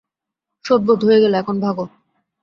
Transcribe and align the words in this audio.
শোধবোধ 0.65 0.99
হয়ে 1.03 1.21
গেলো, 1.21 1.35
এখন 1.37 1.55
ভাগো। 1.59 1.85